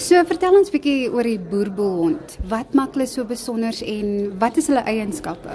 So 0.00 0.16
vertel 0.24 0.54
ons 0.56 0.70
bietjie 0.72 1.10
oor 1.12 1.26
die 1.28 1.36
boerboelhond. 1.36 2.38
Wat 2.48 2.72
maak 2.78 2.94
hulle 2.96 3.04
so 3.04 3.20
besonder 3.28 3.76
en 3.84 4.30
wat 4.40 4.56
is 4.56 4.70
hulle 4.70 4.80
eienskappe? 4.88 5.52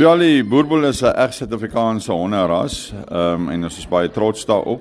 Ja, 0.00 0.14
die 0.16 0.40
boerboel 0.40 0.88
is 0.88 1.02
'n 1.02 1.12
reg 1.12 1.34
Suid-Afrikaanse 1.34 2.12
honderas, 2.12 2.94
ehm 3.10 3.42
um, 3.42 3.50
en 3.50 3.64
ons 3.64 3.78
is 3.78 3.88
baie 3.88 4.08
trots 4.08 4.46
daarop. 4.46 4.80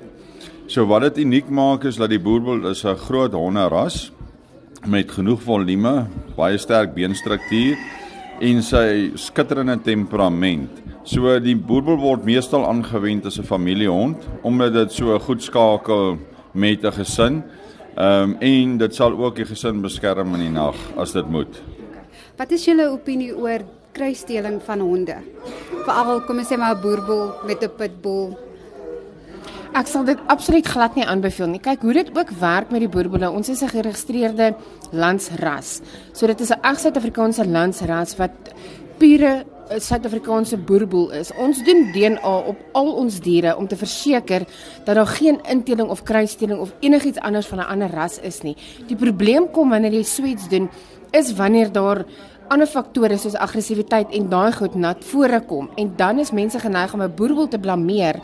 So 0.67 0.85
wat 0.87 1.01
dit 1.01 1.17
uniek 1.25 1.49
maak 1.49 1.83
is 1.83 1.97
dat 1.97 2.09
die 2.09 2.19
boerboel 2.19 2.69
is 2.71 2.85
'n 2.85 2.95
groot 2.95 3.33
honderas 3.33 4.11
met 4.87 5.11
genoeg 5.11 5.41
volume, 5.41 6.07
baie 6.37 6.57
sterk 6.57 6.93
beenstruktuur 6.93 7.75
en 8.39 8.63
sy 8.63 9.11
skitterende 9.15 9.81
temperament. 9.81 10.71
So 11.03 11.39
die 11.39 11.57
boerboel 11.57 11.97
word 11.97 12.23
meestal 12.23 12.65
aangewend 12.65 13.25
as 13.25 13.37
'n 13.37 13.43
familiehond 13.43 14.17
omdat 14.43 14.73
dit 14.73 14.91
so 14.91 15.19
goed 15.19 15.43
skakel 15.43 16.17
met 16.53 16.85
'n 16.85 16.91
gesin. 16.91 17.43
Ehm 17.95 18.35
um, 18.35 18.37
en 18.39 18.77
dit 18.77 18.95
sal 18.95 19.13
ook 19.15 19.35
die 19.35 19.45
gesin 19.45 19.81
beskerm 19.81 20.33
in 20.35 20.39
die 20.39 20.51
nag 20.51 20.75
as 20.97 21.13
dit 21.15 21.27
moet. 21.31 21.61
Wat 22.35 22.51
is 22.51 22.65
julle 22.65 22.89
opinie 22.91 23.31
oor 23.31 23.63
kruisdeling 23.95 24.59
van 24.63 24.79
honde? 24.79 25.15
Veral 25.85 26.21
kom 26.27 26.37
ons 26.37 26.51
sê 26.51 26.57
maar 26.57 26.75
'n 26.75 26.81
boerboel 26.81 27.31
met 27.47 27.63
'n 27.63 27.71
pitbull 27.77 28.35
Ek 29.75 29.89
sal 29.91 30.05
dit 30.07 30.19
absoluut 30.31 30.67
glad 30.71 30.95
nie 30.95 31.03
aanbeveel 31.03 31.49
nie. 31.51 31.59
Kyk 31.59 31.81
hoe 31.81 31.93
dit 31.97 32.09
ook 32.17 32.29
werk 32.39 32.69
met 32.71 32.79
die 32.79 32.87
boerboele. 32.87 33.27
Ons 33.29 33.49
is 33.49 33.61
'n 33.61 33.67
geregistreerde 33.67 34.55
landsras. 34.91 35.81
So 36.13 36.27
dit 36.27 36.39
is 36.39 36.51
'n 36.51 36.61
ag 36.61 36.79
Suid-Afrikaanse 36.79 37.45
landsras 37.45 38.15
wat 38.15 38.31
pure 38.97 39.43
Suid-Afrikaanse 39.69 40.57
boerboel 40.57 41.11
is. 41.11 41.31
Ons 41.41 41.63
doen 41.65 41.91
DNA 41.93 42.35
op 42.51 42.57
al 42.77 42.91
ons 42.93 43.19
diere 43.19 43.55
om 43.57 43.67
te 43.67 43.77
verseker 43.77 44.45
dat 44.85 44.95
daar 44.95 45.07
geen 45.07 45.39
inteling 45.49 45.89
of 45.89 46.03
kruisdeling 46.03 46.59
of 46.59 46.73
enigiets 46.79 47.19
anders 47.19 47.47
van 47.47 47.59
'n 47.59 47.69
ander 47.73 47.89
ras 47.89 48.19
is 48.19 48.41
nie. 48.41 48.55
Die 48.87 48.95
probleem 48.95 49.51
kom 49.51 49.69
wanneer 49.69 49.93
jy 49.93 50.03
sweets 50.03 50.49
doen 50.49 50.69
is 51.11 51.33
wanneer 51.33 51.71
daar 51.71 52.05
ander 52.47 52.67
faktore 52.67 53.17
soos 53.17 53.35
aggressiwiteit 53.35 54.11
en 54.11 54.29
daai 54.29 54.51
goed 54.51 54.75
nat 54.75 55.03
voorkom 55.03 55.69
en 55.75 55.93
dan 55.97 56.19
is 56.19 56.31
mense 56.31 56.59
geneig 56.59 56.93
om 56.93 57.01
'n 57.01 57.15
boerboel 57.15 57.47
te 57.47 57.59
blameer 57.59 58.19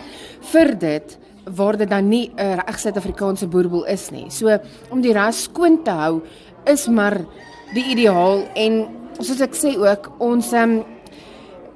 vir 0.52 0.78
dit 0.78 1.18
waar 1.56 1.78
dit 1.78 1.90
dan 1.90 2.10
nie 2.10 2.32
'n 2.38 2.60
reg 2.66 2.80
Suid-Afrikaanse 2.80 3.48
boerboel 3.48 3.86
is 3.86 4.12
nie. 4.12 4.30
So 4.30 4.60
om 4.90 5.02
die 5.02 5.14
ras 5.14 5.44
skoon 5.44 5.84
te 5.84 5.92
hou 5.92 6.22
is 6.66 6.88
maar 6.88 7.26
die 7.74 7.86
ideaal 7.86 8.44
en 8.54 8.88
soos 9.20 9.42
ek 9.42 9.56
sê 9.56 9.78
ook 9.78 10.12
ons 10.20 10.54
um, 10.54 10.84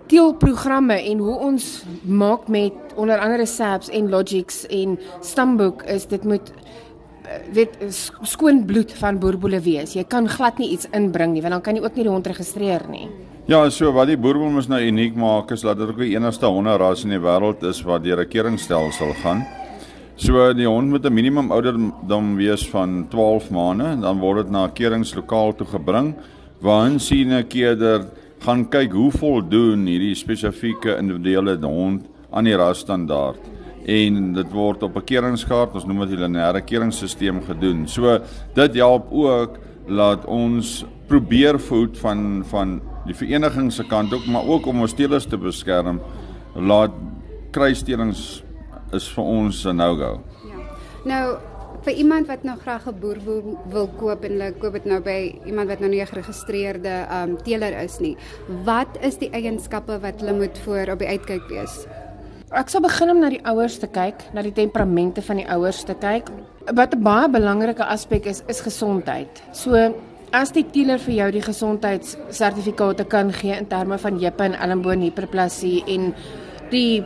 teelprogramme 0.08 0.98
en 1.11 1.17
hoe 1.17 1.36
ons 1.50 1.84
maak 2.03 2.48
met 2.48 2.73
onder 2.95 3.20
andere 3.20 3.45
SAPs 3.45 3.89
en 3.89 4.09
Logics 4.09 4.66
en 4.67 5.00
Stamboek 5.22 5.84
is 5.84 6.08
dit 6.08 6.23
moet 6.23 6.52
eh, 6.52 7.39
weet 7.53 7.78
skoon 8.22 8.66
bloed 8.66 8.94
van 8.94 9.20
boerboele 9.20 9.59
wees. 9.61 9.94
Jy 9.94 10.03
kan 10.03 10.30
glad 10.30 10.58
nie 10.58 10.70
iets 10.76 10.88
inbring 10.92 11.33
nie 11.33 11.42
want 11.42 11.58
dan 11.58 11.61
kan 11.61 11.76
jy 11.76 11.83
ook 11.83 11.95
nie 11.95 12.08
die 12.08 12.14
hond 12.14 12.28
registreer 12.28 12.86
nie. 12.89 13.08
Ja, 13.45 13.70
so 13.70 13.92
wat 13.94 14.09
die 14.09 14.17
boerboel 14.17 14.50
mos 14.56 14.70
nou 14.72 14.81
uniek 14.81 15.16
maak 15.16 15.52
is 15.53 15.61
dat 15.61 15.78
dit 15.78 15.89
ook 15.89 16.02
die 16.02 16.16
enigste 16.16 16.50
honderras 16.50 17.03
in 17.06 17.14
die 17.14 17.22
wêreld 17.22 17.61
is 17.70 17.83
wat 17.86 18.03
deur 18.03 18.22
'n 18.22 18.30
keringstelsel 18.30 19.14
gaan. 19.22 19.45
So 20.16 20.53
die 20.53 20.67
hond 20.67 20.89
moet 20.89 21.06
'n 21.06 21.14
minimum 21.14 21.52
ouderdom 21.52 22.36
wees 22.36 22.70
van 22.70 23.08
12 23.09 23.50
maande 23.52 23.83
en 23.83 24.02
dan 24.02 24.20
word 24.20 24.38
dit 24.38 24.52
na 24.52 24.66
'n 24.66 24.73
keringslokaal 24.73 25.56
toe 25.56 25.67
gebring 25.67 26.16
waarin 26.61 27.00
sien 27.00 27.33
'n 27.33 27.48
keder 27.48 28.08
gaan 28.45 28.67
kyk 28.69 28.93
hoe 28.93 29.11
voldoen 29.11 29.88
hierdie 29.89 30.15
spesifieke 30.15 30.97
individuele 30.99 31.57
hond 31.65 32.05
aan 32.31 32.45
die 32.45 32.57
rasstandaard 32.57 33.41
en 33.85 34.33
dit 34.33 34.52
word 34.53 34.83
op 34.83 34.95
'n 34.97 35.05
keringskaart, 35.05 35.73
ons 35.75 35.85
noem 35.85 35.99
dit 36.05 36.17
die 36.17 36.23
lineêre 36.25 36.61
keringsstelsel 36.61 37.41
gedoen. 37.41 37.87
So 37.87 38.19
dit 38.53 38.75
help 38.75 39.11
ook 39.11 39.57
laat 39.87 40.25
ons 40.25 40.85
probeer 41.07 41.59
voed 41.59 41.97
van 41.97 42.43
van 42.45 42.81
die 43.05 43.13
vereniging 43.15 43.71
se 43.71 43.83
kant 43.83 44.13
ook 44.13 44.25
maar 44.25 44.45
ook 44.45 44.65
om 44.65 44.81
ons 44.81 44.93
teelers 44.93 45.25
te 45.25 45.37
beskerm 45.37 46.02
laat 46.55 46.91
kruisstelings 47.52 48.43
is 48.91 49.08
vir 49.09 49.23
ons 49.23 49.65
'n 49.65 49.75
no-go. 49.75 50.21
Ja. 50.43 50.58
Nou 51.05 51.37
vir 51.85 51.99
iemand 52.01 52.27
wat 52.27 52.43
nou 52.43 52.55
graag 52.57 52.87
'n 52.87 52.99
boer 52.99 53.19
wil, 53.25 53.57
wil 53.69 53.87
koop 53.99 54.23
en 54.23 54.31
hulle 54.31 54.53
koop 54.57 54.73
dit 54.73 54.85
nou 54.85 54.99
by 54.99 55.39
iemand 55.45 55.69
wat 55.69 55.79
nou 55.79 55.89
nie 55.89 56.01
'n 56.01 56.07
geregistreerde 56.07 57.07
um 57.11 57.37
teeler 57.43 57.77
is 57.83 57.99
nie. 57.99 58.17
Wat 58.63 58.97
is 59.01 59.17
die 59.17 59.29
eienskappe 59.29 59.99
wat 60.01 60.19
hulle 60.19 60.33
moet 60.33 60.57
voor 60.57 60.89
op 60.91 60.99
die 60.99 61.07
uitkyk 61.07 61.47
wees? 61.49 61.85
Ek 62.51 62.69
sal 62.69 62.81
begin 62.81 63.09
om 63.09 63.19
na 63.19 63.29
die 63.29 63.45
ouers 63.45 63.77
te 63.77 63.87
kyk, 63.87 64.15
na 64.33 64.41
die 64.41 64.53
temperamente 64.53 65.21
van 65.21 65.35
die 65.35 65.49
ouers 65.49 65.83
te 65.83 65.93
kyk. 65.93 66.29
Wat 66.73 66.95
'n 66.95 67.03
baie 67.03 67.29
belangrike 67.29 67.85
aspek 67.85 68.25
is, 68.25 68.43
is 68.47 68.61
gesondheid. 68.61 69.43
So 69.52 69.93
as 70.31 70.52
die 70.52 70.65
teeler 70.71 70.99
vir 70.99 71.13
jou 71.13 71.31
die 71.31 71.41
gesondheidssertifikate 71.41 73.05
kan 73.05 73.33
gee 73.33 73.55
in 73.57 73.67
terme 73.67 73.97
van 73.97 74.19
heupe 74.19 74.43
en 74.43 74.53
elmboon 74.53 75.02
hiperplasie 75.02 75.83
en 75.87 76.13
die 76.71 77.03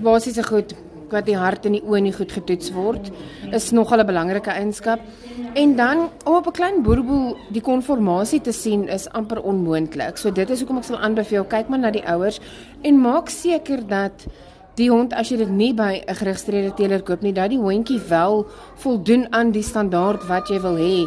basiese 0.00 0.42
goed 0.42 0.74
wat 1.10 1.26
die 1.26 1.36
hart 1.36 1.66
en 1.66 1.72
die 1.72 1.82
oë 1.82 2.00
nie 2.00 2.12
goed 2.12 2.32
getoets 2.32 2.72
word, 2.72 3.10
is 3.52 3.70
nogal 3.72 4.00
'n 4.00 4.06
belangrike 4.06 4.50
eienskap. 4.50 5.00
En 5.54 5.76
dan 5.76 6.10
om 6.24 6.34
op 6.34 6.46
'n 6.46 6.52
klein 6.52 6.82
boerboel 6.82 7.36
die 7.50 7.62
konformasie 7.62 8.40
te 8.40 8.52
sien 8.52 8.88
is 8.88 9.08
amper 9.08 9.42
onmoontlik. 9.42 10.16
So 10.16 10.30
dit 10.30 10.50
is 10.50 10.58
hoekom 10.58 10.78
ek 10.78 10.84
sal 10.84 10.98
aanbeveel 10.98 11.44
kyk 11.44 11.68
maar 11.68 11.78
na 11.78 11.90
die 11.90 12.06
ouers 12.06 12.40
en 12.82 13.00
maak 13.00 13.28
seker 13.28 13.86
dat 13.86 14.26
die 14.74 14.90
hond 14.90 15.12
as 15.12 15.28
jy 15.28 15.36
dit 15.36 15.50
nie 15.50 15.74
by 15.74 16.02
'n 16.06 16.14
geregistreerde 16.14 16.74
teeler 16.74 17.02
koop 17.02 17.22
nie, 17.22 17.32
dat 17.32 17.50
die 17.50 17.58
hondjie 17.58 18.00
wel 18.08 18.46
voldoen 18.76 19.26
aan 19.32 19.50
die 19.50 19.62
standaard 19.62 20.26
wat 20.26 20.48
jy 20.48 20.60
wil 20.60 20.76
hê 20.76 21.06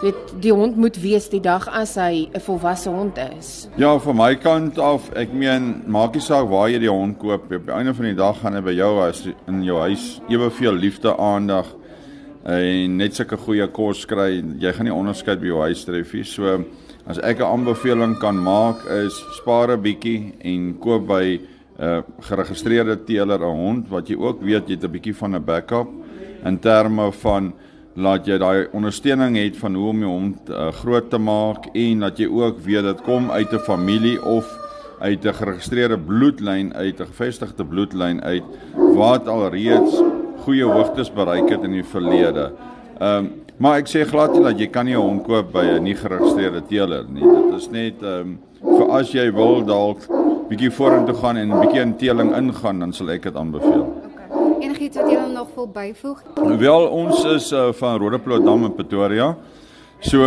weet 0.00 0.34
die 0.40 0.52
hond 0.52 0.76
moet 0.76 0.96
wees 1.00 1.28
die 1.28 1.42
dag 1.44 1.68
as 1.68 1.94
hy 2.00 2.28
'n 2.32 2.40
volwasse 2.40 2.90
hond 2.90 3.18
is. 3.38 3.68
Ja, 3.76 3.98
van 3.98 4.16
my 4.16 4.34
kant 4.34 4.78
af, 4.78 5.10
ek 5.14 5.32
meen 5.32 5.82
maak 5.86 6.14
nie 6.14 6.20
saak 6.22 6.48
waar 6.48 6.68
jy 6.68 6.78
die 6.78 6.90
hond 6.90 7.18
koop, 7.18 7.52
op 7.52 7.66
die 7.66 7.72
einde 7.72 7.94
van 7.94 8.04
die 8.04 8.14
dag 8.14 8.40
gaan 8.40 8.54
hy 8.54 8.60
by 8.60 8.72
jou 8.72 9.08
as 9.08 9.28
in 9.46 9.62
jou 9.62 9.78
huis 9.78 10.20
eweveel 10.28 10.72
liefde, 10.72 11.16
aandag 11.16 11.66
en 12.44 12.96
net 12.96 13.14
sulke 13.14 13.36
goeie 13.36 13.66
kos 13.68 14.06
kry. 14.06 14.42
Jy 14.58 14.72
gaan 14.72 14.84
nie 14.84 14.94
onderskeid 14.94 15.40
by 15.40 15.46
jou 15.46 15.60
huis 15.60 15.84
tref 15.84 16.14
nie. 16.14 16.24
So 16.24 16.64
as 17.06 17.18
ek 17.18 17.40
'n 17.40 17.42
aanbeveling 17.42 18.18
kan 18.18 18.36
maak 18.36 18.86
is 18.86 19.12
spaar 19.36 19.70
'n 19.70 19.82
bietjie 19.82 20.32
en 20.40 20.78
koop 20.78 21.06
by 21.06 21.38
'n 21.38 21.40
uh, 21.82 22.02
geregistreerde 22.20 23.04
teeler 23.04 23.40
'n 23.40 23.56
hond 23.56 23.88
wat 23.88 24.08
jy 24.08 24.16
ook 24.16 24.42
weet 24.42 24.68
jy 24.68 24.74
het 24.74 24.84
'n 24.84 24.92
bietjie 24.92 25.14
van 25.14 25.34
'n 25.34 25.44
backup 25.44 25.88
in 26.44 26.58
terme 26.58 27.12
van 27.12 27.52
laat 28.00 28.26
jy 28.26 28.38
daai 28.40 28.68
ondersteuning 28.76 29.36
het 29.36 29.56
van 29.60 29.74
hoe 29.74 29.88
om 29.92 30.00
jou 30.04 30.10
hond 30.10 30.50
uh, 30.50 30.68
groot 30.80 31.10
te 31.10 31.18
maak 31.18 31.68
en 31.72 32.06
dat 32.06 32.18
jy 32.18 32.28
ook 32.28 32.58
weet 32.64 32.86
dit 32.88 33.02
kom 33.06 33.30
uit 33.30 33.52
'n 33.52 33.64
familie 33.66 34.18
of 34.24 34.48
uit 35.00 35.24
'n 35.24 35.34
geregistreerde 35.34 35.98
bloedlyn 35.98 36.74
uit 36.74 37.00
'n 37.00 37.06
gevestigde 37.06 37.64
bloedlyn 37.64 38.22
uit 38.22 38.44
wat 38.96 39.28
alreeds 39.28 40.02
goeie 40.44 40.64
hoogtes 40.64 41.12
bereik 41.12 41.48
het 41.48 41.62
in 41.62 41.72
die 41.72 41.84
verlede. 41.84 42.52
Ehm 42.98 43.16
um, 43.16 43.32
maar 43.60 43.76
ek 43.76 43.88
sê 43.88 44.06
glad 44.08 44.32
nie 44.32 44.42
dat 44.42 44.58
jy 44.58 44.66
kan 44.66 44.84
nie 44.84 44.96
'n 44.96 45.00
hond 45.00 45.22
koop 45.22 45.52
by 45.52 45.64
'n 45.64 45.82
nie 45.82 45.94
geregistreerde 45.94 46.62
teeler 46.66 47.04
nie. 47.08 47.22
Dit 47.22 47.60
is 47.60 47.70
net 47.70 48.02
ehm 48.02 48.20
um, 48.20 48.38
vir 48.78 48.90
as 48.90 49.12
jy 49.12 49.32
wil 49.32 49.64
dalk 49.64 50.00
bietjie 50.48 50.70
vorentoe 50.70 51.14
gaan 51.14 51.36
en 51.36 51.52
'n 51.52 51.60
bietjie 51.60 51.80
in 51.80 51.96
teeling 51.96 52.36
ingaan, 52.36 52.78
dan 52.78 52.92
sal 52.92 53.10
ek 53.10 53.22
dit 53.22 53.36
aanbeveel. 53.36 53.86
Enigiets 54.60 54.96
wat 54.96 55.10
jy 55.10 55.19
nog 55.40 55.54
wil 55.54 55.68
byvoeg? 55.68 56.22
Wel, 56.58 56.86
ons 56.86 57.24
is 57.24 57.52
uh, 57.52 57.72
van 57.72 57.98
Rodeplooidam 57.98 58.64
in 58.64 58.74
Pretoria. 58.74 59.36
So 60.00 60.24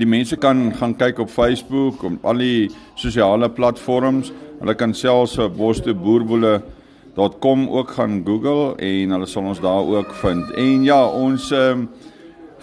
die 0.00 0.06
mense 0.08 0.36
kan 0.36 0.74
gaan 0.76 0.96
kyk 0.96 1.18
op 1.24 1.30
Facebook, 1.32 2.02
op 2.04 2.12
al 2.24 2.36
die 2.40 2.70
sosiale 3.00 3.50
platforms. 3.52 4.32
Hulle 4.60 4.74
kan 4.76 4.94
selfs 4.96 5.38
op 5.40 5.56
bosteboerboele.com 5.56 7.68
ook 7.68 7.90
gaan 7.96 8.22
Google 8.24 8.76
en 8.76 9.10
hulle 9.16 9.26
sal 9.28 9.44
ons 9.52 9.60
daar 9.60 9.84
ook 9.96 10.14
vind. 10.22 10.44
En 10.56 10.84
ja, 10.84 11.06
ons 11.08 11.50
um, 11.56 11.88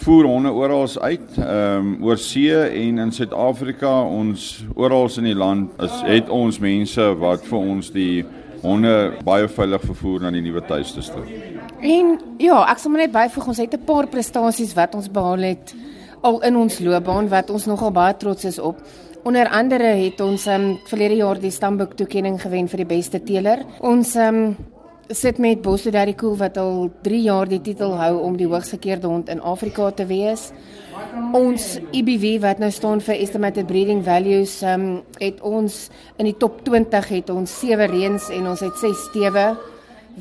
voer 0.05 0.25
honde 0.29 0.51
oral 0.53 0.87
uit, 1.01 1.29
ehm 1.37 1.77
um, 1.77 2.03
oor 2.05 2.17
see 2.21 2.53
en 2.53 2.97
in 3.05 3.11
Suid-Afrika, 3.11 4.01
ons 4.01 4.65
oral 4.75 5.09
in 5.17 5.23
die 5.31 5.37
land 5.37 5.69
is 5.81 6.01
het 6.05 6.29
ons 6.29 6.59
mense 6.61 7.15
wat 7.21 7.41
vir 7.49 7.59
ons 7.59 7.91
die 7.93 8.25
honde 8.61 9.13
baie 9.25 9.47
veilig 9.49 9.81
vervoer 9.85 10.19
na 10.25 10.31
die 10.33 10.45
nuwe 10.45 10.61
tuiste 10.69 11.01
toe. 11.01 11.56
En 11.81 12.15
ja, 12.41 12.63
ek 12.71 12.79
sal 12.81 12.95
net 12.97 13.11
byvoeg 13.13 13.47
ons 13.47 13.57
het 13.61 13.73
'n 13.73 13.85
paar 13.85 14.07
prestasies 14.07 14.73
wat 14.73 14.95
ons 14.95 15.11
behaal 15.11 15.43
het 15.45 15.75
al 16.21 16.41
in 16.41 16.55
ons 16.55 16.79
loopbaan 16.79 17.29
wat 17.29 17.49
ons 17.49 17.65
nogal 17.65 17.91
baie 17.91 18.17
trots 18.17 18.45
is 18.45 18.59
op. 18.59 18.81
Onder 19.23 19.49
andere 19.49 19.83
het 19.83 20.21
ons 20.21 20.45
um, 20.47 20.79
verlede 20.87 21.15
jaar 21.15 21.39
die 21.39 21.51
stamboek 21.51 21.93
toekenning 21.93 22.41
gewen 22.41 22.67
vir 22.67 22.77
die 22.77 22.89
beste 22.95 23.23
teeler. 23.23 23.63
Ons 23.79 24.15
um, 24.15 24.55
sit 25.09 25.37
met 25.37 25.61
Bosse 25.61 25.91
Daddy 25.91 26.15
Cool 26.15 26.37
wat 26.37 26.57
al 26.57 26.89
3 27.03 27.21
jaar 27.21 27.47
die 27.47 27.61
titel 27.61 27.95
hou 27.99 28.19
om 28.19 28.37
die 28.37 28.47
hoogs 28.47 28.69
gekeerde 28.69 29.07
hond 29.07 29.29
in 29.29 29.41
Afrika 29.41 29.91
te 29.91 30.05
wees. 30.05 30.51
Ons 31.33 31.79
EBV 31.91 32.41
wat 32.41 32.59
nou 32.59 32.71
staan 32.71 33.01
vir 33.01 33.15
Estimated 33.15 33.67
Breeding 33.67 34.03
Values, 34.03 34.61
um, 34.63 35.03
het 35.19 35.41
ons 35.41 35.89
in 36.17 36.25
die 36.25 36.37
top 36.37 36.63
20 36.65 37.07
het 37.07 37.29
ons 37.29 37.59
7 37.59 37.89
reëns 37.91 38.29
en 38.29 38.47
ons 38.47 38.59
het 38.59 38.79
6 38.79 39.09
stewe 39.11 39.55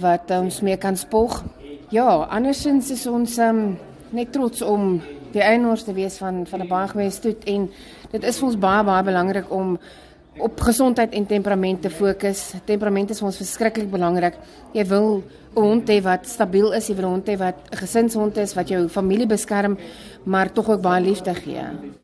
wat 0.00 0.31
ons 0.31 0.60
mee 0.60 0.76
kan 0.76 0.96
spog. 0.96 1.43
Ja, 1.90 2.26
andersins 2.31 2.90
is 2.90 3.06
ons 3.06 3.38
um, 3.38 3.78
net 4.10 4.32
trots 4.32 4.62
om 4.62 5.00
die 5.32 5.43
eienaars 5.43 5.84
te 5.87 5.94
wees 5.96 6.19
van 6.19 6.46
van 6.46 6.60
'n 6.62 6.69
baie 6.69 6.88
goeie 6.88 7.10
stoet 7.10 7.44
en 7.44 7.70
dit 8.10 8.25
is 8.25 8.38
vir 8.38 8.46
ons 8.46 8.58
baie 8.58 8.84
baie 8.84 9.04
belangrik 9.04 9.50
om 9.50 9.78
op 10.38 10.60
gesondheid 10.60 11.12
en 11.12 11.26
temperament 11.26 11.82
te 11.82 11.90
fokus. 11.90 12.52
Temperament 12.64 13.10
is 13.10 13.19
vir 13.19 13.26
ons 13.26 13.37
verskriklik 13.37 13.90
belangrik. 13.90 14.34
Jy 14.72 14.84
wil 14.84 15.22
'n 15.56 15.60
hond 15.60 15.88
hê 15.88 16.02
wat 16.02 16.28
stabiel 16.28 16.72
is, 16.72 16.88
jy 16.88 16.94
wil 16.94 17.06
'n 17.06 17.12
hond 17.12 17.26
hê 17.28 17.37
wat 17.38 17.56
'n 17.72 17.76
gesinshond 17.76 18.37
is 18.37 18.54
wat 18.54 18.69
jou 18.69 18.88
familie 18.88 19.26
beskerm, 19.26 19.78
maar 20.25 20.52
tog 20.52 20.69
ook 20.69 20.82
baie 20.82 21.02
liefde 21.02 21.34
gee. 21.34 21.94